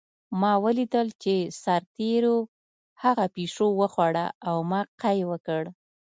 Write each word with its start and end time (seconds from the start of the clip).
ما 0.39 0.53
ولیدل 0.65 1.07
چې 1.23 1.33
سرتېرو 1.63 2.37
هغه 3.03 3.25
پیشو 3.35 3.67
وخوړه 3.79 4.25
او 4.49 4.57
ما 4.71 4.81
قی 5.01 5.19
وکړ 5.31 5.63